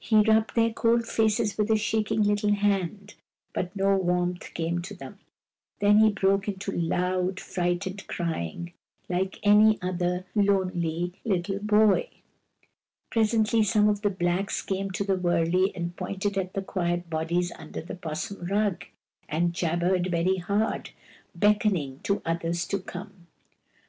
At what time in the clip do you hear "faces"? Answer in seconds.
1.06-1.56